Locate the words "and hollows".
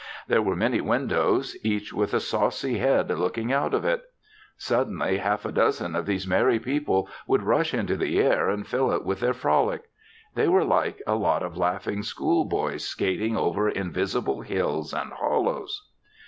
14.91-15.87